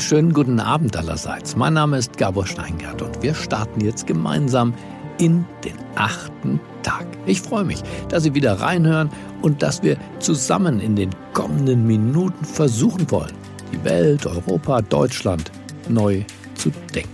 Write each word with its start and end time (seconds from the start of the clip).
Einen 0.00 0.08
schönen 0.08 0.32
guten 0.32 0.60
Abend 0.60 0.96
allerseits. 0.96 1.56
Mein 1.56 1.74
Name 1.74 1.98
ist 1.98 2.16
Gabor 2.16 2.46
Steingart 2.46 3.02
und 3.02 3.22
wir 3.22 3.34
starten 3.34 3.82
jetzt 3.84 4.06
gemeinsam 4.06 4.72
in 5.18 5.44
den 5.62 5.74
achten 5.94 6.58
Tag. 6.82 7.06
Ich 7.26 7.42
freue 7.42 7.64
mich, 7.64 7.82
dass 8.08 8.22
Sie 8.22 8.34
wieder 8.34 8.54
reinhören 8.54 9.10
und 9.42 9.62
dass 9.62 9.82
wir 9.82 9.98
zusammen 10.18 10.80
in 10.80 10.96
den 10.96 11.10
kommenden 11.34 11.86
Minuten 11.86 12.46
versuchen 12.46 13.10
wollen, 13.10 13.34
die 13.74 13.84
Welt, 13.84 14.24
Europa, 14.24 14.80
Deutschland 14.80 15.52
neu 15.90 16.24
zu 16.54 16.70
denken. 16.94 17.10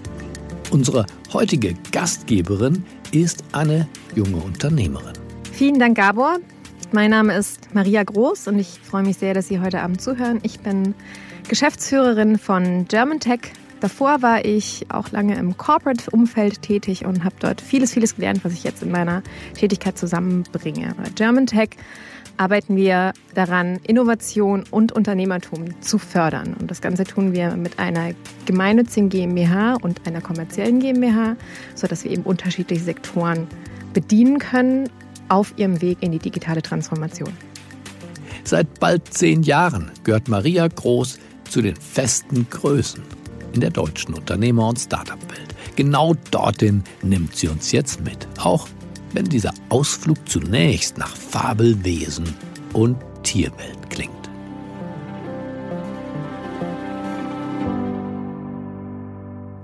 Unsere 0.70 1.06
heutige 1.32 1.74
Gastgeberin 1.90 2.84
ist 3.10 3.42
eine 3.50 3.88
junge 4.14 4.36
Unternehmerin. 4.36 5.14
Vielen 5.50 5.80
Dank, 5.80 5.96
Gabor. 5.96 6.36
Mein 6.92 7.10
Name 7.10 7.34
ist 7.34 7.74
Maria 7.74 8.04
Groß 8.04 8.46
und 8.46 8.58
ich 8.60 8.78
freue 8.80 9.02
mich 9.02 9.16
sehr, 9.16 9.34
dass 9.34 9.48
Sie 9.48 9.60
heute 9.60 9.82
Abend 9.82 10.00
zuhören. 10.00 10.38
Ich 10.44 10.60
bin 10.60 10.94
Geschäftsführerin 11.48 12.38
von 12.38 12.86
German 12.86 13.18
Tech. 13.18 13.40
Davor 13.80 14.22
war 14.22 14.44
ich 14.44 14.86
auch 14.88 15.10
lange 15.10 15.36
im 15.36 15.56
Corporate-Umfeld 15.56 16.62
tätig 16.62 17.04
und 17.04 17.24
habe 17.24 17.34
dort 17.40 17.60
vieles, 17.60 17.92
vieles 17.92 18.14
gelernt, 18.14 18.44
was 18.44 18.52
ich 18.52 18.62
jetzt 18.62 18.82
in 18.84 18.92
meiner 18.92 19.22
Tätigkeit 19.54 19.98
zusammenbringe. 19.98 20.94
Bei 20.96 21.10
German 21.14 21.46
Tech 21.46 21.70
arbeiten 22.36 22.76
wir 22.76 23.12
daran, 23.34 23.80
Innovation 23.82 24.64
und 24.70 24.92
Unternehmertum 24.92 25.80
zu 25.80 25.98
fördern. 25.98 26.54
Und 26.58 26.70
das 26.70 26.80
Ganze 26.80 27.04
tun 27.04 27.32
wir 27.34 27.56
mit 27.56 27.80
einer 27.80 28.12
gemeinnützigen 28.46 29.08
GmbH 29.08 29.74
und 29.82 30.06
einer 30.06 30.20
kommerziellen 30.20 30.78
GmbH, 30.78 31.36
sodass 31.74 32.04
wir 32.04 32.12
eben 32.12 32.22
unterschiedliche 32.22 32.84
Sektoren 32.84 33.48
bedienen 33.92 34.38
können 34.38 34.88
auf 35.28 35.52
ihrem 35.56 35.80
Weg 35.80 35.98
in 36.00 36.12
die 36.12 36.18
digitale 36.18 36.62
Transformation. 36.62 37.32
Seit 38.44 38.78
bald 38.78 39.12
zehn 39.12 39.42
Jahren 39.42 39.90
gehört 40.04 40.28
Maria 40.28 40.68
Groß 40.68 41.18
zu 41.50 41.62
den 41.62 41.76
festen 41.76 42.48
Größen 42.48 43.02
in 43.52 43.60
der 43.60 43.70
deutschen 43.70 44.14
Unternehmer- 44.14 44.68
und 44.68 44.78
Startup-Welt. 44.78 45.54
Genau 45.74 46.14
dorthin 46.30 46.84
nimmt 47.02 47.36
sie 47.36 47.48
uns 47.48 47.72
jetzt 47.72 48.02
mit, 48.02 48.28
auch 48.38 48.68
wenn 49.12 49.24
dieser 49.24 49.52
Ausflug 49.68 50.28
zunächst 50.28 50.98
nach 50.98 51.14
Fabelwesen 51.16 52.34
und 52.72 52.96
Tierwelt 53.22 53.85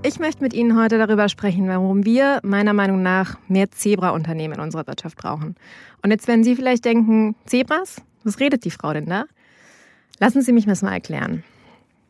Ich 0.05 0.19
möchte 0.19 0.43
mit 0.43 0.53
Ihnen 0.53 0.77
heute 0.77 0.97
darüber 0.97 1.29
sprechen, 1.29 1.69
warum 1.69 2.03
wir 2.03 2.41
meiner 2.43 2.73
Meinung 2.73 3.01
nach 3.03 3.37
mehr 3.47 3.71
Zebra-Unternehmen 3.71 4.55
in 4.55 4.59
unserer 4.59 4.85
Wirtschaft 4.85 5.17
brauchen. 5.17 5.55
Und 6.01 6.11
jetzt 6.11 6.27
werden 6.27 6.43
Sie 6.43 6.57
vielleicht 6.57 6.83
denken, 6.83 7.35
Zebras? 7.45 8.01
Was 8.25 8.41
redet 8.41 8.65
die 8.65 8.71
Frau 8.71 8.91
denn 8.91 9.05
da? 9.05 9.23
Lassen 10.19 10.41
Sie 10.41 10.51
mich 10.51 10.65
das 10.65 10.81
mal 10.81 10.91
erklären. 10.91 11.45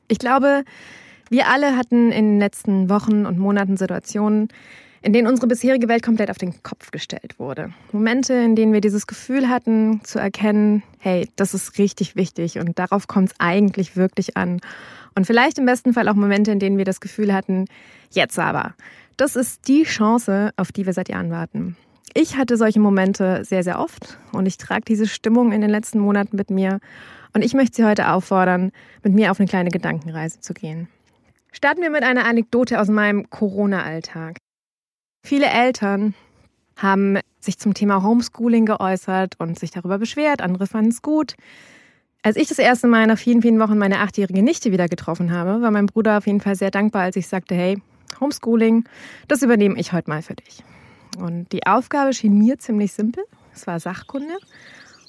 Ich 0.07 0.17
glaube, 0.17 0.63
wir 1.29 1.47
alle 1.49 1.77
hatten 1.77 2.11
in 2.11 2.31
den 2.31 2.39
letzten 2.39 2.89
Wochen 2.89 3.27
und 3.27 3.37
Monaten 3.37 3.77
Situationen, 3.77 4.47
in 5.03 5.13
denen 5.13 5.27
unsere 5.27 5.45
bisherige 5.45 5.87
Welt 5.87 6.01
komplett 6.01 6.31
auf 6.31 6.39
den 6.39 6.63
Kopf 6.63 6.89
gestellt 6.89 7.37
wurde. 7.37 7.73
Momente, 7.91 8.33
in 8.33 8.55
denen 8.55 8.73
wir 8.73 8.81
dieses 8.81 9.05
Gefühl 9.05 9.49
hatten, 9.49 10.03
zu 10.03 10.17
erkennen, 10.17 10.81
hey, 10.97 11.29
das 11.35 11.53
ist 11.53 11.77
richtig 11.77 12.15
wichtig 12.15 12.57
und 12.57 12.79
darauf 12.79 13.07
kommt 13.07 13.31
es 13.31 13.39
eigentlich 13.39 13.95
wirklich 13.95 14.35
an. 14.35 14.61
Und 15.15 15.25
vielleicht 15.25 15.57
im 15.59 15.65
besten 15.65 15.93
Fall 15.93 16.07
auch 16.09 16.15
Momente, 16.15 16.51
in 16.51 16.59
denen 16.59 16.77
wir 16.77 16.85
das 16.85 17.01
Gefühl 17.01 17.33
hatten, 17.33 17.65
jetzt 18.11 18.37
aber. 18.39 18.73
Das 19.17 19.35
ist 19.35 19.67
die 19.67 19.83
Chance, 19.83 20.51
auf 20.57 20.71
die 20.71 20.85
wir 20.85 20.93
seit 20.93 21.09
Jahren 21.09 21.29
warten. 21.29 21.77
Ich 22.15 22.37
hatte 22.37 22.57
solche 22.57 22.79
Momente 22.79 23.43
sehr, 23.43 23.63
sehr 23.63 23.79
oft 23.79 24.19
und 24.31 24.45
ich 24.45 24.57
trage 24.57 24.85
diese 24.87 25.07
Stimmung 25.07 25.51
in 25.51 25.61
den 25.61 25.69
letzten 25.69 25.99
Monaten 25.99 26.35
mit 26.35 26.49
mir. 26.49 26.79
Und 27.33 27.43
ich 27.43 27.53
möchte 27.53 27.77
Sie 27.77 27.85
heute 27.85 28.09
auffordern, 28.11 28.71
mit 29.01 29.13
mir 29.13 29.31
auf 29.31 29.39
eine 29.39 29.49
kleine 29.49 29.69
Gedankenreise 29.69 30.39
zu 30.39 30.53
gehen. 30.53 30.87
Starten 31.51 31.81
wir 31.81 31.89
mit 31.89 32.03
einer 32.03 32.25
Anekdote 32.25 32.79
aus 32.79 32.87
meinem 32.87 33.29
Corona-Alltag. 33.29 34.37
Viele 35.25 35.47
Eltern 35.47 36.13
haben 36.77 37.19
sich 37.39 37.57
zum 37.57 37.73
Thema 37.73 38.03
Homeschooling 38.03 38.65
geäußert 38.65 39.39
und 39.39 39.57
sich 39.57 39.71
darüber 39.71 39.97
beschwert, 39.97 40.41
andere 40.41 40.67
fanden 40.67 40.89
es 40.89 41.01
gut. 41.01 41.35
Als 42.25 42.37
ich 42.37 42.47
das 42.47 42.57
erste 42.57 42.87
Mal 42.87 43.05
nach 43.05 43.17
vielen, 43.17 43.41
vielen 43.41 43.59
Wochen 43.59 43.77
meine 43.77 43.99
achtjährige 43.99 44.41
Nichte 44.41 44.71
wieder 44.71 44.87
getroffen 44.87 45.33
habe, 45.33 45.61
war 45.61 45.71
mein 45.71 45.87
Bruder 45.87 46.17
auf 46.17 46.25
jeden 46.25 46.39
Fall 46.39 46.55
sehr 46.55 46.71
dankbar, 46.71 47.01
als 47.01 47.17
ich 47.17 47.27
sagte, 47.27 47.53
hey, 47.53 47.81
Homeschooling, 48.21 48.85
das 49.27 49.41
übernehme 49.41 49.77
ich 49.77 49.91
heute 49.91 50.09
mal 50.09 50.21
für 50.21 50.35
dich. 50.35 50.63
Und 51.19 51.51
die 51.51 51.67
Aufgabe 51.67 52.13
schien 52.13 52.37
mir 52.37 52.57
ziemlich 52.59 52.93
simpel. 52.93 53.25
Es 53.53 53.67
war 53.67 53.77
Sachkunde. 53.81 54.37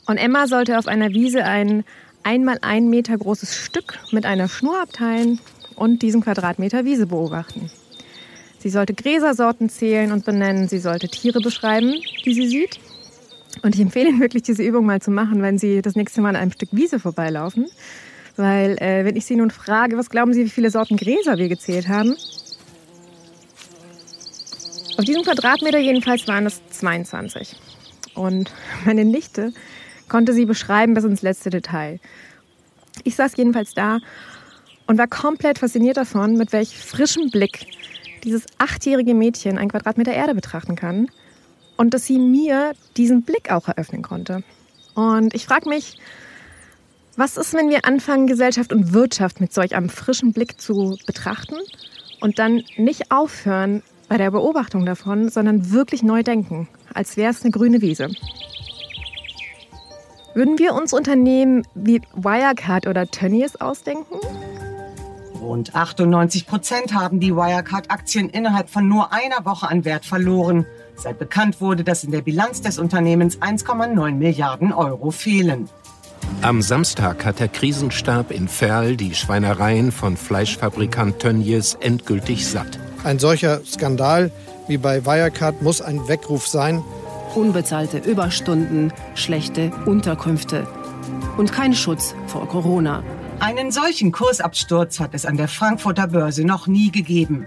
Und 0.07 0.17
Emma 0.17 0.49
sollte 0.49 0.77
auf 0.77 0.89
einer 0.89 1.11
Wiese 1.11 1.45
ein 1.45 1.85
einmal 2.25 2.59
ein 2.63 2.89
Meter 2.89 3.17
großes 3.17 3.55
Stück 3.55 3.99
mit 4.11 4.27
einer 4.27 4.49
Schnur 4.49 4.81
abteilen 4.83 5.39
und 5.77 6.03
diesen 6.03 6.21
Quadratmeter 6.21 6.85
Wiese 6.85 7.07
beobachten. 7.07 7.71
Sie 8.59 8.71
sollte 8.71 8.95
Gräsersorten 8.95 9.69
zählen 9.69 10.11
und 10.11 10.25
benennen. 10.25 10.69
Sie 10.69 10.79
sollte 10.79 11.09
Tiere 11.09 11.41
beschreiben, 11.41 11.95
die 12.25 12.35
sie 12.35 12.49
sieht. 12.49 12.81
Und 13.63 13.75
ich 13.75 13.81
empfehle 13.81 14.09
Ihnen 14.09 14.21
wirklich, 14.21 14.43
diese 14.43 14.63
Übung 14.63 14.87
mal 14.87 15.01
zu 15.01 15.11
machen, 15.11 15.43
wenn 15.43 15.59
Sie 15.59 15.83
das 15.83 15.95
nächste 15.95 16.21
Mal 16.21 16.31
an 16.31 16.37
einem 16.37 16.53
Stück 16.53 16.71
Wiese 16.73 16.99
vorbeilaufen. 16.99 17.67
Weil, 18.37 18.77
äh, 18.79 19.05
wenn 19.05 19.17
ich 19.17 19.27
Sie 19.27 19.37
nun 19.37 19.51
frage, 19.51 19.97
was 19.97 20.11
glauben 20.11 20.33
Sie, 20.33 20.45
wie 20.45 20.51
viele 20.51 20.71
Sorten 20.71 20.97
Gräser 20.97 21.39
wir 21.39 21.49
gezählt 21.49 21.89
haben? 21.89 22.17
Auf 24.97 25.05
diesem 25.05 25.23
Quadratmeter 25.23 25.79
jedenfalls 25.79 26.27
waren 26.29 26.47
es 26.47 26.61
22. 26.71 27.57
Und 28.15 28.53
meine 28.85 29.05
Nichte 29.05 29.53
konnte 30.09 30.33
sie 30.33 30.45
beschreiben 30.45 30.95
bis 30.95 31.05
ins 31.05 31.23
letzte 31.23 31.51
Detail. 31.51 31.99
Ich 33.03 33.17
saß 33.17 33.37
jedenfalls 33.37 33.75
da 33.75 33.99
und 34.87 34.99
war 34.99 35.09
komplett 35.09 35.59
fasziniert 35.59 35.97
davon, 35.97 36.37
mit 36.37 36.53
welch 36.53 36.79
frischem 36.79 37.31
Blick 37.31 37.67
dieses 38.23 38.47
achtjährige 38.59 39.15
Mädchen 39.15 39.59
ein 39.59 39.69
Quadratmeter 39.69 40.13
Erde 40.13 40.35
betrachten 40.35 40.77
kann 40.77 41.09
und 41.77 41.95
dass 41.95 42.07
sie 42.07 42.19
mir 42.19 42.73
diesen 42.97 43.23
Blick 43.23 43.51
auch 43.51 43.69
eröffnen 43.69 44.03
konnte. 44.03 44.43
Und 44.95 45.35
ich 45.35 45.47
frage 45.47 45.69
mich, 45.69 45.99
was 47.17 47.37
ist, 47.37 47.55
wenn 47.55 47.69
wir 47.69 47.85
anfangen, 47.85 48.27
Gesellschaft 48.27 48.73
und 48.73 48.93
Wirtschaft 48.93 49.41
mit 49.41 49.53
solch 49.53 49.77
einem 49.77 49.89
frischen 49.89 50.33
Blick 50.33 50.61
zu 50.61 50.99
betrachten 51.07 51.57
und 52.21 52.39
dann 52.39 52.63
nicht 52.77 53.11
aufhören 53.11 53.83
bei 54.09 54.19
der 54.19 54.31
Beobachtung 54.31 54.85
davon, 54.85 55.29
sondern 55.29 55.71
wirklich 55.71 56.03
neu 56.03 56.23
denken, 56.23 56.69
als 56.93 57.17
wäre 57.17 57.31
es 57.31 57.43
eine 57.43 57.51
grüne 57.51 57.81
Wiese? 57.81 58.11
Würden 60.35 60.59
wir 60.59 60.75
uns 60.75 60.93
Unternehmen 60.93 61.65
wie 61.75 62.03
Wirecard 62.15 62.89
oder 62.89 63.07
Tönnies 63.07 63.55
ausdenken? 63.57 64.17
Rund 65.41 65.75
98 65.77 66.47
Prozent 66.47 66.95
haben 66.95 67.21
die 67.21 67.37
Wirecard-Aktien 67.37 68.31
innerhalb 68.31 68.69
von 68.69 68.89
nur 68.89 69.13
einer 69.13 69.45
Woche 69.45 69.69
an 69.69 69.85
Wert 69.85 70.05
verloren, 70.05 70.67
seit 70.97 71.19
bekannt 71.19 71.61
wurde, 71.61 71.85
dass 71.85 72.05
in 72.05 72.11
der 72.11 72.23
Bilanz 72.23 72.63
des 72.63 72.79
Unternehmens 72.79 73.39
1,9 73.39 74.13
Milliarden 74.13 74.73
Euro 74.73 75.11
fehlen. 75.11 75.69
Am 76.43 76.63
Samstag 76.63 77.25
hat 77.25 77.41
der 77.41 77.49
Krisenstab 77.49 78.31
in 78.31 78.49
Ferl 78.49 78.97
die 78.97 79.15
Schweinereien 79.15 79.93
von 79.93 80.17
Fleischfabrikant 80.17 81.19
Tönnies 81.21 81.75
endgültig 81.81 82.47
satt. 82.47 82.79
Ein 83.03 83.19
solcher 83.19 83.65
Skandal 83.65 84.31
wie 84.67 84.79
bei 84.79 85.05
Wirecard 85.05 85.63
muss 85.63 85.83
ein 85.83 86.09
Weckruf 86.09 86.47
sein. 86.47 86.83
Unbezahlte 87.35 87.99
Überstunden, 87.99 88.93
schlechte 89.15 89.71
Unterkünfte 89.87 90.67
und 91.37 91.53
kein 91.53 91.75
Schutz 91.75 92.15
vor 92.27 92.49
Corona. 92.49 93.03
Einen 93.41 93.73
solchen 93.73 94.13
Kursabsturz 94.13 95.01
hat 95.01 95.11
es 95.13 95.27
an 95.27 95.37
der 95.37 95.49
Frankfurter 95.49 96.07
Börse 96.07 96.45
noch 96.45 96.67
nie 96.67 96.91
gegeben. 96.91 97.47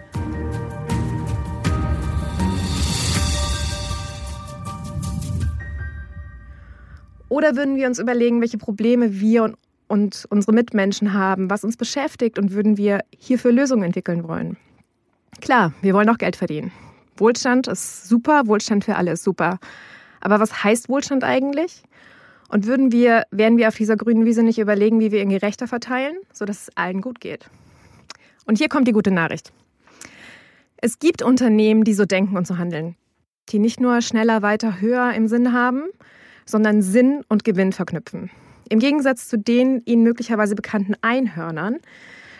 Oder 7.29 7.55
würden 7.55 7.75
wir 7.75 7.87
uns 7.87 7.99
überlegen, 7.99 8.41
welche 8.41 8.57
Probleme 8.57 9.19
wir 9.19 9.43
und, 9.43 9.57
und 9.87 10.25
unsere 10.29 10.53
Mitmenschen 10.53 11.13
haben, 11.13 11.49
was 11.49 11.63
uns 11.63 11.77
beschäftigt 11.77 12.39
und 12.39 12.51
würden 12.51 12.77
wir 12.77 13.01
hierfür 13.17 13.51
Lösungen 13.51 13.83
entwickeln 13.83 14.27
wollen? 14.27 14.57
Klar, 15.41 15.73
wir 15.81 15.93
wollen 15.93 16.09
auch 16.09 16.17
Geld 16.17 16.35
verdienen. 16.35 16.71
Wohlstand 17.17 17.67
ist 17.67 18.07
super, 18.07 18.47
Wohlstand 18.47 18.85
für 18.85 18.95
alle 18.95 19.11
ist 19.11 19.23
super. 19.23 19.59
Aber 20.21 20.39
was 20.39 20.63
heißt 20.63 20.89
Wohlstand 20.89 21.23
eigentlich? 21.23 21.83
Und 22.49 22.65
würden 22.65 22.91
wir, 22.91 23.23
werden 23.31 23.57
wir 23.57 23.67
auf 23.67 23.75
dieser 23.75 23.97
grünen 23.97 24.25
Wiese 24.25 24.41
nicht 24.41 24.59
überlegen, 24.59 24.99
wie 24.99 25.11
wir 25.11 25.21
ihn 25.21 25.29
gerechter 25.29 25.67
verteilen, 25.67 26.15
sodass 26.31 26.63
es 26.63 26.77
allen 26.77 27.01
gut 27.01 27.19
geht? 27.19 27.49
Und 28.45 28.57
hier 28.57 28.69
kommt 28.69 28.87
die 28.87 28.93
gute 28.93 29.11
Nachricht. 29.11 29.51
Es 30.77 30.99
gibt 30.99 31.21
Unternehmen, 31.21 31.83
die 31.83 31.93
so 31.93 32.05
denken 32.05 32.37
und 32.37 32.47
so 32.47 32.57
handeln, 32.57 32.95
die 33.49 33.59
nicht 33.59 33.79
nur 33.81 34.01
schneller, 34.01 34.41
weiter, 34.41 34.79
höher 34.79 35.11
im 35.13 35.27
Sinn 35.27 35.51
haben, 35.51 35.83
sondern 36.47 36.81
Sinn 36.81 37.23
und 37.29 37.43
Gewinn 37.43 37.73
verknüpfen. 37.73 38.31
Im 38.69 38.79
Gegensatz 38.79 39.27
zu 39.27 39.37
den 39.37 39.81
ihnen 39.85 40.03
möglicherweise 40.03 40.55
bekannten 40.55 40.95
Einhörnern, 41.01 41.77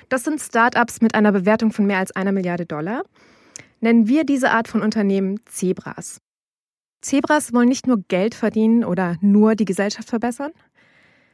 das 0.09 0.24
sind 0.24 0.42
Startups 0.42 1.01
mit 1.01 1.15
einer 1.15 1.31
Bewertung 1.31 1.71
von 1.71 1.86
mehr 1.86 2.00
als 2.00 2.15
einer 2.15 2.31
Milliarde 2.31 2.65
Dollar, 2.65 3.04
nennen 3.81 4.07
wir 4.07 4.24
diese 4.24 4.51
Art 4.51 4.68
von 4.68 4.81
Unternehmen 4.81 5.39
Zebras. 5.45 6.19
Zebras 7.01 7.54
wollen 7.54 7.69
nicht 7.69 7.88
nur 7.88 8.01
Geld 8.07 8.33
verdienen 8.33 8.83
oder 8.83 9.18
nur 9.21 9.56
die 9.56 9.65
Gesellschaft 9.65 10.09
verbessern. 10.09 10.51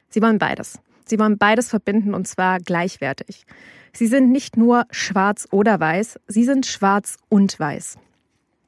Sie 0.09 0.21
wollen 0.21 0.39
beides. 0.39 0.79
Sie 1.05 1.19
wollen 1.19 1.37
beides 1.37 1.69
verbinden 1.69 2.13
und 2.13 2.27
zwar 2.27 2.59
gleichwertig. 2.59 3.45
Sie 3.93 4.07
sind 4.07 4.31
nicht 4.31 4.57
nur 4.57 4.85
schwarz 4.91 5.47
oder 5.51 5.79
weiß, 5.79 6.19
sie 6.27 6.43
sind 6.43 6.65
schwarz 6.65 7.17
und 7.29 7.59
weiß. 7.59 7.97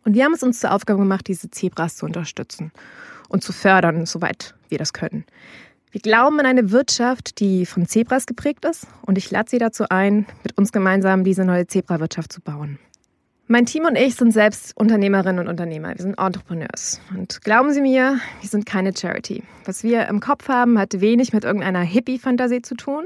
Und 0.04 0.14
wir 0.14 0.24
haben 0.24 0.34
es 0.34 0.44
uns 0.44 0.60
zur 0.60 0.72
Aufgabe 0.72 1.00
gemacht, 1.00 1.28
diese 1.28 1.50
Zebras 1.50 1.96
zu 1.96 2.06
unterstützen 2.06 2.72
und 3.30 3.44
zu 3.44 3.54
fördern, 3.54 4.06
soweit 4.06 4.56
wir 4.70 4.78
das 4.78 4.94
können. 4.94 5.26
Wir 5.92 6.02
glauben 6.02 6.40
an 6.40 6.46
eine 6.46 6.72
Wirtschaft, 6.72 7.40
die 7.40 7.66
von 7.66 7.88
Zebras 7.88 8.26
geprägt 8.26 8.66
ist 8.66 8.86
und 9.06 9.18
ich 9.18 9.32
lade 9.32 9.50
Sie 9.50 9.60
dazu 9.60 9.86
ein, 9.90 10.26
mit 10.44 10.58
uns 10.58 10.72
gemeinsam 10.72 11.24
diese 11.24 11.46
neue 11.46 11.68
Zebra-Wirtschaft 11.68 12.34
zu 12.34 12.42
bauen. 12.42 12.80
Mein 13.48 13.68
Team 13.68 13.86
und 13.86 13.96
ich 13.96 14.16
sind 14.16 14.32
selbst 14.32 14.76
Unternehmerinnen 14.76 15.40
und 15.40 15.48
Unternehmer. 15.48 15.90
Wir 15.90 16.02
sind 16.02 16.18
Entrepreneurs. 16.18 17.00
Und 17.16 17.44
glauben 17.44 17.72
Sie 17.74 17.82
mir, 17.82 18.20
wir 18.42 18.50
sind 18.50 18.66
keine 18.66 18.92
Charity. 18.98 19.44
Was 19.66 19.84
wir 19.84 20.08
im 20.08 20.20
Kopf 20.20 20.50
haben, 20.50 20.80
hat 20.80 21.00
wenig 21.00 21.32
mit 21.32 21.44
irgendeiner 21.44 21.82
Hippie-Fantasie 21.82 22.64
zu 22.64 22.74
tun. 22.74 23.06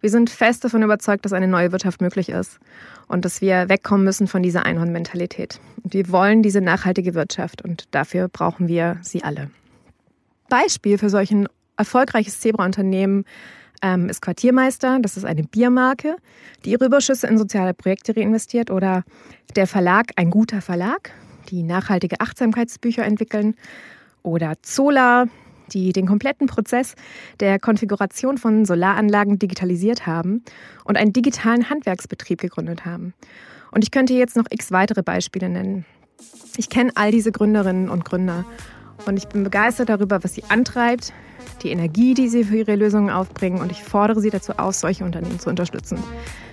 Wir 0.00 0.10
sind 0.10 0.30
fest 0.30 0.64
davon 0.64 0.82
überzeugt, 0.82 1.24
dass 1.24 1.32
eine 1.32 1.48
neue 1.48 1.72
Wirtschaft 1.72 2.00
möglich 2.00 2.30
ist 2.30 2.58
und 3.06 3.24
dass 3.24 3.40
wir 3.40 3.68
wegkommen 3.68 4.04
müssen 4.04 4.26
von 4.26 4.42
dieser 4.42 4.64
Einhorn-Mentalität. 4.64 5.60
Wir 5.84 6.10
wollen 6.10 6.42
diese 6.42 6.60
nachhaltige 6.60 7.14
Wirtschaft 7.14 7.62
und 7.62 7.84
dafür 7.90 8.28
brauchen 8.28 8.68
wir 8.68 8.98
sie 9.02 9.22
alle. 9.22 9.50
Beispiel 10.48 10.98
für 10.98 11.10
solch 11.10 11.30
ein 11.30 11.48
erfolgreiches 11.76 12.40
Zebra-Unternehmen 12.40 13.24
ähm, 13.82 14.08
ist 14.08 14.20
Quartiermeister. 14.20 14.98
Das 15.00 15.16
ist 15.16 15.24
eine 15.24 15.42
Biermarke, 15.42 16.16
die 16.64 16.70
ihre 16.70 16.86
Überschüsse 16.86 17.26
in 17.26 17.38
soziale 17.38 17.74
Projekte 17.74 18.14
reinvestiert. 18.16 18.70
Oder 18.70 19.04
der 19.56 19.66
Verlag 19.66 20.12
Ein 20.16 20.30
guter 20.30 20.60
Verlag, 20.60 21.12
die 21.48 21.62
nachhaltige 21.62 22.20
Achtsamkeitsbücher 22.20 23.04
entwickeln. 23.04 23.54
Oder 24.22 24.54
Zola, 24.62 25.26
die 25.74 25.92
den 25.92 26.06
kompletten 26.06 26.46
Prozess 26.46 26.94
der 27.40 27.58
Konfiguration 27.58 28.38
von 28.38 28.64
Solaranlagen 28.64 29.38
digitalisiert 29.38 30.06
haben 30.06 30.42
und 30.84 30.96
einen 30.96 31.12
digitalen 31.12 31.70
Handwerksbetrieb 31.70 32.40
gegründet 32.40 32.84
haben. 32.84 33.14
Und 33.70 33.84
ich 33.84 33.90
könnte 33.90 34.14
jetzt 34.14 34.36
noch 34.36 34.46
x 34.50 34.72
weitere 34.72 35.02
Beispiele 35.02 35.48
nennen. 35.48 35.84
Ich 36.56 36.68
kenne 36.68 36.92
all 36.96 37.10
diese 37.10 37.32
Gründerinnen 37.32 37.88
und 37.88 38.04
Gründer 38.04 38.44
und 39.06 39.16
ich 39.16 39.28
bin 39.28 39.44
begeistert 39.44 39.88
darüber, 39.88 40.22
was 40.22 40.34
sie 40.34 40.44
antreibt, 40.48 41.12
die 41.62 41.70
Energie, 41.70 42.14
die 42.14 42.28
sie 42.28 42.44
für 42.44 42.56
ihre 42.56 42.76
Lösungen 42.76 43.10
aufbringen. 43.10 43.60
Und 43.60 43.72
ich 43.72 43.82
fordere 43.82 44.20
sie 44.20 44.30
dazu 44.30 44.52
aus, 44.52 44.80
solche 44.80 45.04
Unternehmen 45.04 45.38
zu 45.38 45.50
unterstützen, 45.50 45.98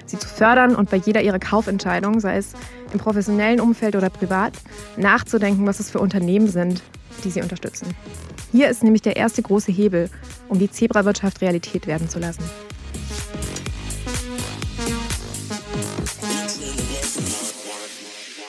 sie 0.09 0.17
zu 0.17 0.27
fördern 0.27 0.75
und 0.75 0.89
bei 0.89 0.97
jeder 0.97 1.21
ihrer 1.21 1.39
Kaufentscheidung, 1.39 2.19
sei 2.19 2.37
es 2.37 2.53
im 2.93 2.99
professionellen 2.99 3.59
Umfeld 3.59 3.95
oder 3.95 4.09
privat, 4.09 4.53
nachzudenken, 4.95 5.67
was 5.67 5.79
es 5.79 5.91
für 5.91 5.99
Unternehmen 5.99 6.47
sind, 6.47 6.81
die 7.23 7.29
sie 7.29 7.41
unterstützen. 7.41 7.93
Hier 8.51 8.69
ist 8.69 8.83
nämlich 8.83 9.01
der 9.01 9.17
erste 9.17 9.41
große 9.41 9.71
Hebel, 9.71 10.09
um 10.47 10.57
die 10.57 10.71
Zebrawirtschaft 10.71 11.41
Realität 11.41 11.85
werden 11.85 12.09
zu 12.09 12.19
lassen. 12.19 12.43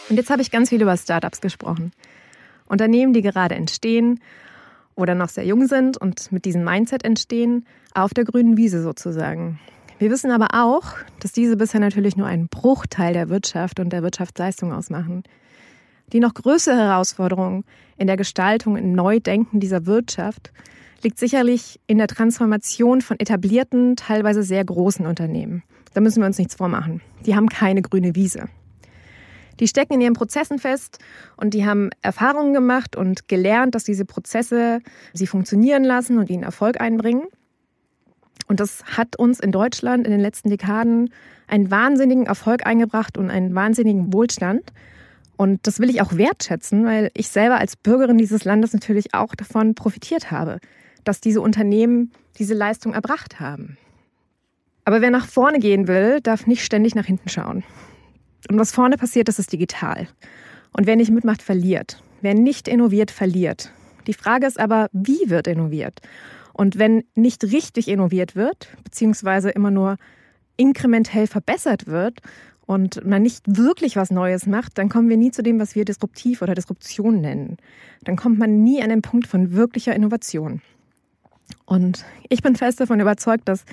Und 0.08 0.16
jetzt 0.16 0.31
habe 0.31 0.40
ich 0.40 0.50
ganz 0.50 0.70
viel 0.70 0.81
über 0.81 0.96
Startups 0.96 1.40
gesprochen. 1.40 1.93
Unternehmen, 2.66 3.12
die 3.12 3.22
gerade 3.22 3.55
entstehen 3.55 4.20
oder 4.94 5.14
noch 5.14 5.28
sehr 5.28 5.44
jung 5.44 5.66
sind 5.66 5.96
und 5.96 6.32
mit 6.32 6.44
diesem 6.44 6.64
Mindset 6.64 7.05
entstehen, 7.05 7.66
auf 7.94 8.14
der 8.14 8.25
grünen 8.25 8.56
Wiese 8.56 8.82
sozusagen. 8.82 9.58
Wir 9.99 10.11
wissen 10.12 10.31
aber 10.31 10.49
auch, 10.53 10.95
dass 11.19 11.33
diese 11.33 11.56
bisher 11.56 11.81
natürlich 11.81 12.17
nur 12.17 12.29
einen 12.29 12.47
Bruchteil 12.47 13.12
der 13.12 13.29
Wirtschaft 13.29 13.81
und 13.81 13.93
der 13.93 14.05
Wirtschaftsleistung 14.05 14.73
ausmachen. 14.73 15.25
Die 16.12 16.21
noch 16.21 16.35
größere 16.35 16.77
Herausforderung 16.77 17.65
in 17.97 18.06
der 18.06 18.17
Gestaltung, 18.17 18.77
im 18.77 18.93
Neudenken 18.93 19.59
dieser 19.59 19.87
Wirtschaft 19.87 20.53
liegt 21.03 21.19
sicherlich 21.19 21.81
in 21.89 21.99
der 21.99 22.06
Transformation 22.06 23.00
von 23.00 23.19
etablierten, 23.19 23.97
teilweise 23.97 24.45
sehr 24.45 24.65
großen 24.65 25.05
Unternehmen. 25.05 25.65
Da 25.95 26.01
müssen 26.01 26.21
wir 26.21 26.27
uns 26.27 26.39
nichts 26.39 26.55
vormachen. 26.55 27.01
Die 27.27 27.35
haben 27.35 27.49
keine 27.49 27.83
grüne 27.83 28.15
Wiese. 28.15 28.49
Die 29.59 29.67
stecken 29.67 29.94
in 29.94 30.01
ihren 30.01 30.15
Prozessen 30.15 30.61
fest 30.61 30.99
und 31.37 31.55
die 31.55 31.67
haben 31.67 31.91
Erfahrungen 32.03 32.55
gemacht 32.55 32.94
und 32.94 33.27
gelernt, 33.27 33.75
dass 33.75 33.83
diese 33.83 34.05
Prozesse 34.05 34.79
sie 35.12 35.27
funktionieren 35.27 35.83
lassen 35.83 36.19
und 36.19 36.31
ihnen 36.31 36.44
Erfolg 36.44 36.81
einbringen. 36.81 37.25
Und 38.46 38.61
das 38.61 38.85
hat 38.96 39.17
uns 39.17 39.40
in 39.40 39.52
Deutschland 39.52 40.06
in 40.06 40.12
den 40.12 40.20
letzten 40.20 40.49
Dekaden 40.50 41.11
einen 41.46 41.70
wahnsinnigen 41.70 42.26
Erfolg 42.26 42.67
eingebracht 42.67 43.19
und 43.19 43.31
einen 43.31 43.55
wahnsinnigen 43.55 44.12
Wohlstand. 44.12 44.62
Und 45.37 45.67
das 45.67 45.81
will 45.81 45.90
ich 45.90 46.00
auch 46.00 46.17
wertschätzen, 46.17 46.85
weil 46.85 47.11
ich 47.14 47.29
selber 47.29 47.58
als 47.58 47.76
Bürgerin 47.76 48.19
dieses 48.19 48.44
Landes 48.44 48.73
natürlich 48.73 49.14
auch 49.14 49.35
davon 49.35 49.75
profitiert 49.75 50.31
habe, 50.31 50.58
dass 51.05 51.20
diese 51.20 51.40
Unternehmen 51.40 52.12
diese 52.38 52.55
Leistung 52.55 52.94
erbracht 52.94 53.40
haben. 53.40 53.76
Aber 54.84 55.00
wer 55.00 55.11
nach 55.11 55.26
vorne 55.26 55.58
gehen 55.58 55.87
will, 55.87 56.20
darf 56.23 56.46
nicht 56.46 56.64
ständig 56.64 56.94
nach 56.94 57.05
hinten 57.05 57.29
schauen. 57.29 57.62
Und 58.50 58.58
was 58.58 58.73
vorne 58.73 58.96
passiert, 58.96 59.29
das 59.29 59.38
ist 59.38 59.52
digital. 59.52 60.08
Und 60.73 60.87
wer 60.87 60.96
nicht 60.96 61.11
mitmacht, 61.11 61.43
verliert. 61.43 62.02
Wer 62.20 62.34
nicht 62.34 62.69
innoviert, 62.69 63.11
verliert. 63.11 63.70
Die 64.06 64.14
Frage 64.14 64.46
ist 64.46 64.58
aber, 64.58 64.88
wie 64.93 65.29
wird 65.29 65.46
innoviert? 65.46 66.00
Und 66.58 66.76
wenn 66.76 67.05
nicht 67.14 67.44
richtig 67.44 67.87
innoviert 67.87 68.34
wird, 68.34 68.66
beziehungsweise 68.82 69.49
immer 69.49 69.70
nur 69.70 69.96
inkrementell 70.56 71.28
verbessert 71.28 71.87
wird 71.87 72.19
und 72.66 73.06
man 73.06 73.22
nicht 73.22 73.44
wirklich 73.46 73.94
was 73.94 74.10
Neues 74.10 74.44
macht, 74.44 74.76
dann 74.76 74.88
kommen 74.88 75.08
wir 75.08 75.16
nie 75.16 75.31
zu 75.31 75.44
dem, 75.44 75.60
was 75.60 75.76
wir 75.76 75.84
disruptiv 75.84 76.43
oder 76.43 76.56
Disruption 76.56 77.20
nennen. 77.20 77.58
Dann 78.02 78.16
kommt 78.16 78.40
man 78.40 78.64
nie 78.64 78.82
an 78.82 78.88
den 78.88 79.02
Punkt 79.02 79.28
von 79.28 79.52
wirklicher 79.52 79.94
Innovation. 79.94 80.60
Und 81.64 82.05
ich 82.28 82.43
bin 82.43 82.56
fest 82.56 82.81
davon 82.81 82.99
überzeugt, 82.99 83.49
dass 83.49 83.64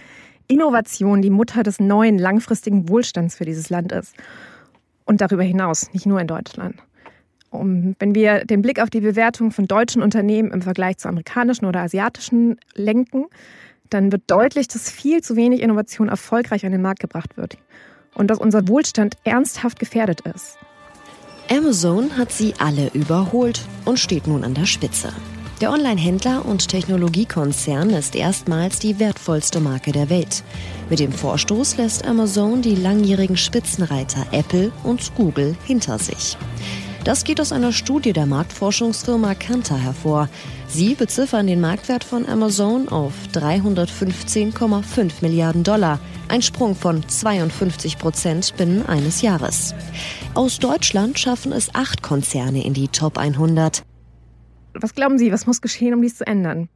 Innovation 0.47 1.23
die 1.23 1.31
Mutter 1.31 1.63
des 1.63 1.79
neuen 1.79 2.19
langfristigen 2.19 2.87
Wohlstands 2.87 3.33
für 3.33 3.45
dieses 3.45 3.71
Land 3.71 3.93
ist 3.93 4.13
und 5.05 5.21
darüber 5.21 5.41
hinaus, 5.41 5.91
nicht 5.91 6.05
nur 6.05 6.21
in 6.21 6.27
Deutschland. 6.27 6.75
Um, 7.51 7.95
wenn 7.99 8.15
wir 8.15 8.43
den 8.43 8.61
Blick 8.61 8.81
auf 8.81 8.89
die 8.89 8.99
Bewertung 8.99 9.51
von 9.51 9.65
deutschen 9.65 10.01
Unternehmen 10.01 10.51
im 10.51 10.61
Vergleich 10.61 10.97
zu 10.97 11.07
amerikanischen 11.07 11.65
oder 11.65 11.81
asiatischen 11.81 12.57
lenken, 12.73 13.25
dann 13.89 14.11
wird 14.11 14.23
deutlich, 14.27 14.67
dass 14.67 14.89
viel 14.89 15.21
zu 15.21 15.35
wenig 15.35 15.61
Innovation 15.61 16.09
erfolgreich 16.09 16.65
an 16.65 16.71
den 16.71 16.81
Markt 16.81 16.99
gebracht 16.99 17.37
wird 17.37 17.57
und 18.13 18.27
dass 18.27 18.39
unser 18.39 18.67
Wohlstand 18.67 19.15
ernsthaft 19.23 19.79
gefährdet 19.79 20.21
ist. 20.21 20.57
Amazon 21.49 22.17
hat 22.17 22.31
sie 22.31 22.53
alle 22.57 22.89
überholt 22.93 23.61
und 23.85 23.99
steht 23.99 24.25
nun 24.25 24.43
an 24.43 24.55
der 24.55 24.65
Spitze. 24.65 25.13
Der 25.61 25.71
Online-Händler 25.71 26.45
und 26.45 26.67
Technologiekonzern 26.67 27.91
ist 27.91 28.15
erstmals 28.15 28.79
die 28.79 28.99
wertvollste 28.99 29.61
Marke 29.61 29.93
der 29.93 30.09
Welt. 30.09 30.43
Mit 30.89 30.99
dem 30.99 31.13
Vorstoß 31.13 31.77
lässt 31.77 32.05
Amazon 32.05 32.61
die 32.61 32.75
langjährigen 32.75 33.37
Spitzenreiter 33.37 34.25
Apple 34.31 34.71
und 34.83 35.15
Google 35.15 35.55
hinter 35.63 35.97
sich. 35.97 36.35
Das 37.05 37.23
geht 37.23 37.39
aus 37.39 37.51
einer 37.51 37.71
Studie 37.71 38.13
der 38.13 38.25
Marktforschungsfirma 38.25 39.35
Kantar 39.35 39.77
hervor. 39.77 40.27
Sie 40.67 40.95
beziffern 40.95 41.45
den 41.45 41.61
Marktwert 41.61 42.03
von 42.03 42.25
Amazon 42.25 42.89
auf 42.89 43.13
315,5 43.31 45.11
Milliarden 45.21 45.63
Dollar, 45.63 45.99
ein 46.29 46.41
Sprung 46.41 46.73
von 46.73 47.07
52 47.07 47.99
Prozent 47.99 48.57
binnen 48.57 48.83
eines 48.87 49.21
Jahres. 49.21 49.75
Aus 50.33 50.57
Deutschland 50.57 51.19
schaffen 51.19 51.51
es 51.51 51.75
acht 51.75 52.01
Konzerne 52.01 52.65
in 52.65 52.73
die 52.73 52.87
Top 52.87 53.19
100. 53.19 53.83
Was 54.73 54.95
glauben 54.95 55.19
Sie, 55.19 55.31
was 55.31 55.45
muss 55.45 55.61
geschehen, 55.61 55.93
um 55.93 56.01
dies 56.01 56.17
zu 56.17 56.25
ändern? 56.25 56.69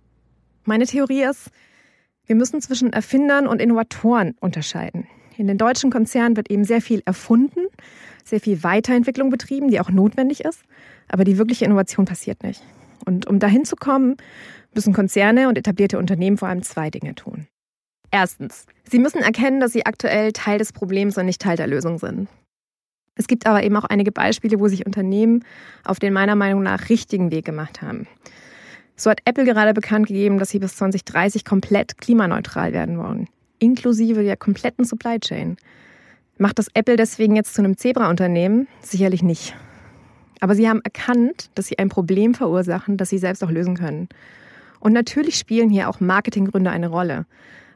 Meine 0.63 0.85
Theorie 0.85 1.23
ist, 1.23 1.49
wir 2.27 2.35
müssen 2.35 2.61
zwischen 2.61 2.93
Erfindern 2.93 3.47
und 3.47 3.59
Innovatoren 3.59 4.35
unterscheiden. 4.39 5.07
In 5.37 5.47
den 5.47 5.57
deutschen 5.57 5.89
Konzernen 5.89 6.37
wird 6.37 6.51
eben 6.51 6.65
sehr 6.65 6.83
viel 6.83 7.01
erfunden, 7.05 7.61
sehr 8.23 8.39
viel 8.39 8.63
Weiterentwicklung 8.63 9.29
betrieben, 9.29 9.69
die 9.69 9.79
auch 9.79 9.89
notwendig 9.89 10.43
ist, 10.43 10.61
aber 11.07 11.23
die 11.23 11.37
wirkliche 11.37 11.65
Innovation 11.65 12.05
passiert 12.05 12.43
nicht. 12.43 12.61
Und 13.05 13.27
um 13.27 13.39
dahin 13.39 13.65
zu 13.65 13.75
kommen, 13.75 14.17
müssen 14.73 14.93
Konzerne 14.93 15.47
und 15.47 15.57
etablierte 15.57 15.97
Unternehmen 15.97 16.37
vor 16.37 16.47
allem 16.47 16.63
zwei 16.63 16.89
Dinge 16.89 17.15
tun. 17.15 17.47
Erstens, 18.11 18.65
sie 18.89 18.99
müssen 18.99 19.21
erkennen, 19.21 19.59
dass 19.59 19.71
sie 19.71 19.85
aktuell 19.85 20.31
Teil 20.31 20.57
des 20.57 20.73
Problems 20.73 21.17
und 21.17 21.25
nicht 21.25 21.41
Teil 21.41 21.57
der 21.57 21.67
Lösung 21.67 21.99
sind. 21.99 22.27
Es 23.15 23.27
gibt 23.27 23.45
aber 23.45 23.63
eben 23.63 23.75
auch 23.75 23.83
einige 23.83 24.11
Beispiele, 24.11 24.59
wo 24.59 24.67
sich 24.67 24.85
Unternehmen 24.85 25.43
auf 25.83 25.99
den 25.99 26.13
meiner 26.13 26.35
Meinung 26.35 26.63
nach 26.63 26.89
richtigen 26.89 27.31
Weg 27.31 27.45
gemacht 27.45 27.81
haben. 27.81 28.07
So 28.95 29.09
hat 29.09 29.21
Apple 29.25 29.45
gerade 29.45 29.73
bekannt 29.73 30.07
gegeben, 30.07 30.39
dass 30.39 30.49
sie 30.49 30.59
bis 30.59 30.75
2030 30.77 31.45
komplett 31.45 31.97
klimaneutral 31.97 32.73
werden 32.73 32.97
wollen, 32.97 33.27
inklusive 33.59 34.23
der 34.23 34.37
kompletten 34.37 34.85
Supply 34.85 35.19
Chain. 35.19 35.57
Macht 36.41 36.57
das 36.57 36.69
Apple 36.73 36.95
deswegen 36.95 37.35
jetzt 37.35 37.53
zu 37.53 37.61
einem 37.61 37.75
Zebra-Unternehmen? 37.75 38.69
Sicherlich 38.81 39.23
nicht. 39.23 39.57
Aber 40.39 40.55
sie 40.55 40.69
haben 40.69 40.79
erkannt, 40.85 41.51
dass 41.55 41.65
sie 41.67 41.77
ein 41.77 41.89
Problem 41.89 42.33
verursachen, 42.33 42.95
das 42.95 43.09
sie 43.09 43.17
selbst 43.17 43.43
auch 43.43 43.51
lösen 43.51 43.75
können. 43.75 44.07
Und 44.79 44.93
natürlich 44.93 45.35
spielen 45.35 45.69
hier 45.69 45.89
auch 45.89 45.99
Marketinggründe 45.99 46.71
eine 46.71 46.87
Rolle. 46.87 47.25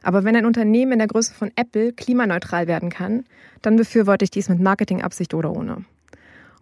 Aber 0.02 0.24
wenn 0.24 0.34
ein 0.34 0.46
Unternehmen 0.46 0.92
in 0.92 0.98
der 0.98 1.08
Größe 1.08 1.34
von 1.34 1.50
Apple 1.56 1.92
klimaneutral 1.92 2.66
werden 2.66 2.88
kann, 2.88 3.24
dann 3.60 3.76
befürworte 3.76 4.24
ich 4.24 4.30
dies 4.30 4.48
mit 4.48 4.60
Marketingabsicht 4.60 5.34
oder 5.34 5.54
ohne. 5.54 5.84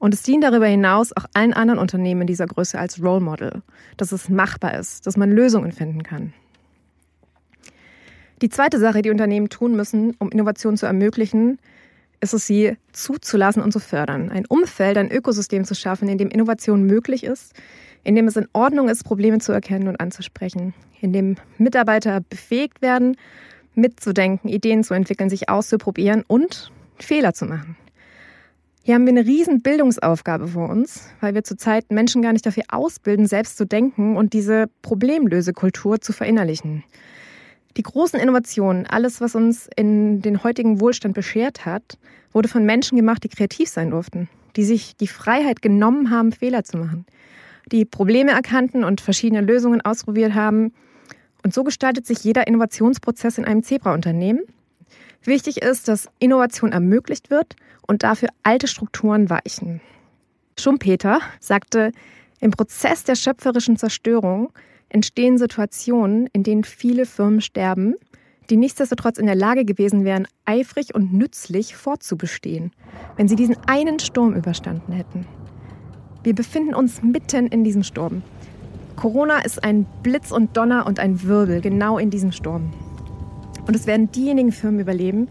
Und 0.01 0.13
es 0.13 0.25
dient 0.25 0.43
darüber 0.43 0.67
hinaus 0.67 1.17
auch 1.17 1.27
allen 1.35 1.53
anderen 1.53 1.79
Unternehmen 1.79 2.27
dieser 2.27 2.47
Größe 2.47 2.81
als 2.81 3.01
Role 3.01 3.21
Model, 3.21 3.63
dass 3.97 4.11
es 4.11 4.29
machbar 4.29 4.75
ist, 4.77 5.07
dass 5.07 5.17
man 5.17 5.31
Lösungen 5.31 5.71
finden 5.71 6.03
kann. 6.03 6.33
Die 8.43 8.49
zweite 8.49 8.81
Sache, 8.81 9.03
die 9.03 9.11
Unternehmen 9.11 9.51
tun 9.51 9.77
müssen, 9.77 10.17
um 10.19 10.33
Innovation 10.33 10.77
zu 10.77 10.87
ermöglichen, 10.87 11.61
ist 12.23 12.33
es, 12.33 12.47
sie 12.47 12.77
zuzulassen 12.93 13.63
und 13.63 13.73
zu 13.73 13.81
fördern. 13.81 14.31
Ein 14.31 14.47
Umfeld, 14.47 14.97
ein 14.97 15.11
Ökosystem 15.11 15.65
zu 15.65 15.75
schaffen, 15.75 16.09
in 16.09 16.19
dem 16.19 16.29
Innovation 16.29 16.85
möglich 16.85 17.25
ist, 17.25 17.53
in 18.05 18.15
dem 18.15 18.29
es 18.29 18.37
in 18.37 18.49
Ordnung 18.53 18.89
ist, 18.89 19.05
Probleme 19.05 19.39
zu 19.39 19.53
erkennen 19.53 19.89
und 19.89 20.01
anzusprechen, 20.01 20.73
in 21.01 21.13
dem 21.13 21.37
Mitarbeiter 21.59 22.21
befähigt 22.21 22.81
werden, 22.81 23.17
mitzudenken, 23.75 24.49
Ideen 24.49 24.85
zu 24.85 24.95
entwickeln, 24.95 25.31
sich 25.31 25.49
auszuprobieren 25.49 26.23
und 26.27 26.71
Fehler 26.99 27.35
zu 27.35 27.45
machen. 27.47 27.77
Hier 28.85 28.95
haben 28.95 29.07
wir 29.07 29.13
eine 29.13 29.25
riesen 29.25 29.63
Bildungsaufgabe 29.63 30.49
vor 30.49 30.69
uns, 30.69 31.09
weil 31.21 31.35
wir 31.35 31.45
zurzeit 31.45 31.91
Menschen 31.91 32.23
gar 32.23 32.33
nicht 32.33 32.47
dafür 32.47 32.65
ausbilden, 32.69 33.27
selbst 33.27 33.57
zu 33.57 33.65
denken 33.65 34.17
und 34.17 34.33
diese 34.33 34.67
Problemlösekultur 34.83 36.01
zu 36.01 36.13
verinnerlichen. 36.13 36.85
Die 37.77 37.83
großen 37.83 38.21
Innovationen, 38.21 38.87
alles, 38.87 39.21
was 39.21 39.35
uns 39.35 39.69
in 39.77 40.21
den 40.21 40.45
heutigen 40.45 40.81
Wohlstand 40.81 41.15
beschert 41.15 41.65
hat, 41.65 41.99
wurde 42.33 42.49
von 42.49 42.65
Menschen 42.65 42.97
gemacht, 42.97 43.25
die 43.25 43.29
kreativ 43.29 43.69
sein 43.69 43.91
durften, 43.91 44.29
die 44.57 44.65
sich 44.65 44.97
die 44.97 45.07
Freiheit 45.07 45.63
genommen 45.63 46.11
haben, 46.11 46.33
Fehler 46.33 46.65
zu 46.65 46.77
machen, 46.77 47.07
die 47.71 47.85
Probleme 47.85 48.33
erkannten 48.33 48.85
und 48.85 49.01
verschiedene 49.01 49.41
Lösungen 49.41 49.81
ausprobiert 49.81 50.35
haben. 50.35 50.73
Und 51.43 51.55
so 51.55 51.65
gestaltet 51.65 52.07
sich 52.07 52.23
jeder 52.25 52.47
Innovationsprozess 52.47 53.39
in 53.39 53.45
einem 53.45 53.63
Zebra-Unternehmen. 53.63 54.43
Wichtig 55.25 55.63
ist, 55.63 55.89
dass 55.89 56.09
Innovation 56.19 56.73
ermöglicht 56.73 57.31
wird 57.31 57.57
und 57.87 58.03
dafür 58.03 58.29
alte 58.43 58.67
Strukturen 58.69 59.31
weichen. 59.31 59.81
Schumpeter 60.59 61.21
sagte, 61.41 61.93
im 62.41 62.51
Prozess 62.51 63.05
der 63.05 63.15
schöpferischen 63.15 63.77
Zerstörung 63.77 64.53
entstehen 64.93 65.39
Situationen, 65.39 66.29
in 66.33 66.43
denen 66.43 66.65
viele 66.65 67.07
Firmen 67.07 67.41
sterben, 67.41 67.95
die 68.51 68.57
nichtsdestotrotz 68.57 69.19
in 69.19 69.27
der 69.27 69.35
Lage 69.35 69.65
gewesen 69.65 70.05
wären, 70.05 70.29
eifrig 70.45 70.95
und 70.95 71.15
nützlich 71.15 71.75
fortzubestehen, 71.75 72.73
wenn 73.17 73.27
sie 73.27 73.37
diesen 73.37 73.57
einen 73.67 73.99
Sturm 73.99 74.35
überstanden 74.35 74.93
hätten. 74.93 75.27
Wir 76.23 76.35
befinden 76.35 76.75
uns 76.75 77.03
mitten 77.03 77.47
in 77.47 77.65
diesem 77.65 77.83
Sturm. 77.83 78.23
Corona 78.97 79.39
ist 79.39 79.65
ein 79.65 79.87
Blitz 80.03 80.31
und 80.31 80.57
Donner 80.57 80.87
und 80.87 81.01
ein 81.01 81.23
Wirbel 81.23 81.63
genau 81.63 81.97
in 81.97 82.11
diesem 82.11 82.31
Sturm. 82.31 82.73
Und 83.67 83.75
es 83.75 83.87
werden 83.87 84.13
diejenigen 84.13 84.53
Firmen 84.53 84.81
überleben, 84.81 85.29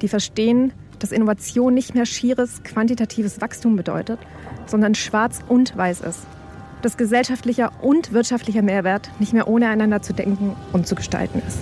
die 0.00 0.08
verstehen, 0.08 0.72
dass 0.98 1.12
Innovation 1.12 1.74
nicht 1.74 1.94
mehr 1.94 2.06
schieres 2.06 2.62
quantitatives 2.62 3.40
Wachstum 3.40 3.76
bedeutet, 3.76 4.20
sondern 4.66 4.94
schwarz 4.94 5.40
und 5.48 5.76
weiß 5.76 6.00
ist 6.00 6.26
dass 6.82 6.96
gesellschaftlicher 6.96 7.72
und 7.80 8.12
wirtschaftlicher 8.12 8.62
Mehrwert 8.62 9.10
nicht 9.18 9.32
mehr 9.32 9.48
ohne 9.48 9.68
einander 9.68 10.02
zu 10.02 10.12
denken 10.12 10.56
und 10.72 10.86
zu 10.86 10.94
gestalten 10.94 11.40
ist. 11.46 11.60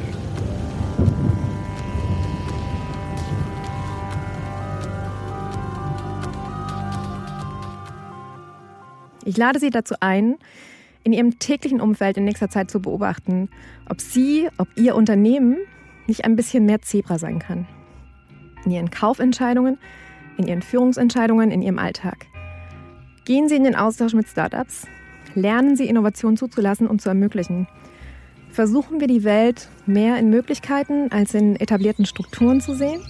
Ich 9.24 9.36
lade 9.36 9.60
Sie 9.60 9.70
dazu 9.70 9.94
ein, 10.00 10.38
in 11.04 11.12
Ihrem 11.12 11.38
täglichen 11.38 11.80
Umfeld 11.80 12.16
in 12.16 12.24
nächster 12.24 12.48
Zeit 12.48 12.70
zu 12.70 12.80
beobachten, 12.80 13.48
ob 13.88 14.00
Sie, 14.00 14.48
ob 14.58 14.68
Ihr 14.76 14.96
Unternehmen 14.96 15.58
nicht 16.06 16.24
ein 16.24 16.36
bisschen 16.36 16.66
mehr 16.66 16.82
Zebra 16.82 17.18
sein 17.18 17.38
kann. 17.38 17.66
In 18.64 18.72
Ihren 18.72 18.90
Kaufentscheidungen, 18.90 19.78
in 20.36 20.46
Ihren 20.46 20.62
Führungsentscheidungen, 20.62 21.50
in 21.50 21.62
Ihrem 21.62 21.78
Alltag. 21.78 22.26
Gehen 23.24 23.48
Sie 23.48 23.56
in 23.56 23.64
den 23.64 23.76
Austausch 23.76 24.14
mit 24.14 24.26
Startups, 24.26 24.86
Lernen 25.34 25.76
Sie 25.76 25.88
Innovation 25.88 26.36
zuzulassen 26.36 26.86
und 26.86 27.00
zu 27.00 27.08
ermöglichen. 27.08 27.68
Versuchen 28.50 29.00
wir 29.00 29.06
die 29.06 29.22
Welt 29.24 29.68
mehr 29.86 30.16
in 30.18 30.28
Möglichkeiten 30.30 31.10
als 31.12 31.34
in 31.34 31.56
etablierten 31.56 32.04
Strukturen 32.04 32.60
zu 32.60 32.74
sehen? 32.74 33.00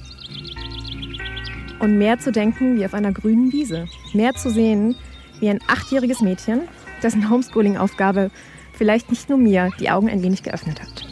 Und 1.78 1.96
mehr 1.96 2.18
zu 2.18 2.30
denken 2.30 2.76
wie 2.76 2.84
auf 2.84 2.92
einer 2.92 3.12
grünen 3.12 3.52
Wiese. 3.52 3.86
Mehr 4.12 4.34
zu 4.34 4.50
sehen 4.50 4.96
wie 5.40 5.48
ein 5.48 5.60
achtjähriges 5.66 6.20
Mädchen, 6.20 6.62
dessen 7.02 7.30
Homeschooling-Aufgabe 7.30 8.30
vielleicht 8.74 9.08
nicht 9.10 9.30
nur 9.30 9.38
mir 9.38 9.70
die 9.80 9.90
Augen 9.90 10.10
ein 10.10 10.22
wenig 10.22 10.42
geöffnet 10.42 10.80
hat. 10.82 11.06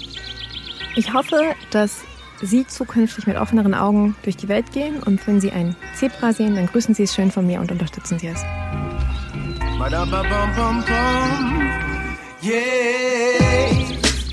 Ich 0.97 1.15
hoffe, 1.15 1.55
dass 1.71 2.03
Sie 2.43 2.67
zukünftig 2.67 3.27
mit 3.27 3.37
offeneren 3.37 3.75
Augen 3.75 4.15
durch 4.23 4.37
die 4.37 4.49
Welt 4.49 4.73
gehen 4.73 5.03
und 5.03 5.27
wenn 5.27 5.41
Sie 5.41 5.51
ein 5.51 5.75
Zebra 5.95 6.33
sehen, 6.33 6.55
dann 6.55 6.67
grüßen 6.67 6.95
Sie 6.95 7.03
es 7.03 7.15
schön 7.15 7.31
von 7.31 7.47
mir 7.47 7.61
und 7.61 7.73
unterstützen 7.73 8.19
Sie 8.19 8.29
es. 8.29 8.45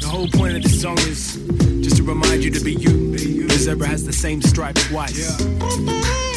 The 0.02 0.08
whole 0.08 0.28
point 0.28 0.58
of 0.58 0.64
this 0.64 0.82
song 0.82 0.98
is 1.00 1.36
just 1.82 1.98
to 1.98 2.04
remind 2.04 2.44
you 2.44 2.50
to 2.50 2.64
be 2.64 2.74
you. 2.74 3.16
The 3.48 3.56
zebra 3.56 3.88
has 3.88 4.04
the 4.06 4.14
same 4.14 4.42
stripe 4.42 4.75
twice. 4.75 5.40
Yeah. 5.40 6.35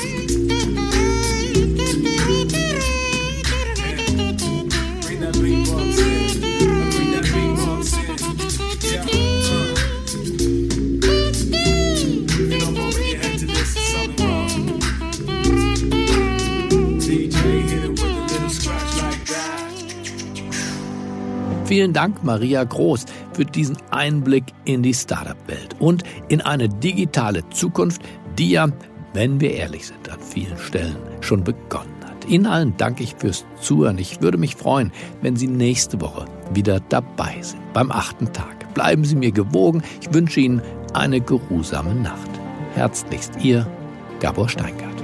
Vielen 21.69 21.93
Dank, 21.93 22.25
Maria 22.25 22.65
Groß, 22.65 23.05
für 23.35 23.45
diesen 23.45 23.77
Einblick 23.91 24.45
in 24.65 24.83
die 24.83 24.95
Startup-Welt 24.95 25.77
und 25.79 26.03
in 26.29 26.41
eine 26.41 26.67
digitale 26.67 27.47
Zukunft, 27.51 28.01
die 28.39 28.53
ja, 28.53 28.69
wenn 29.13 29.39
wir 29.39 29.53
ehrlich 29.53 29.89
sind, 29.89 30.09
an 30.09 30.19
vielen 30.19 30.57
Stellen 30.57 30.97
schon 31.21 31.45
begonnen 31.45 31.93
hat. 32.07 32.27
Ihnen 32.27 32.47
allen 32.47 32.75
danke 32.79 33.03
ich 33.03 33.15
fürs 33.19 33.45
Zuhören. 33.61 33.99
Ich 33.99 34.23
würde 34.23 34.39
mich 34.39 34.57
freuen, 34.57 34.93
wenn 35.21 35.37
Sie 35.37 35.47
nächste 35.47 36.01
Woche 36.01 36.25
wieder 36.55 36.81
dabei 36.89 37.37
sind, 37.43 37.61
beim 37.75 37.91
achten 37.91 38.33
Tag. 38.33 38.73
Bleiben 38.73 39.05
Sie 39.05 39.17
mir 39.17 39.31
gewogen. 39.31 39.83
Ich 40.01 40.15
wünsche 40.15 40.41
Ihnen 40.41 40.63
eine 40.95 41.21
geruhsame 41.21 41.95
Nacht. 41.95 42.31
Herzlichst 42.77 43.33
Ihr 43.43 43.67
Gabor 44.21 44.49
Steingart. 44.49 44.98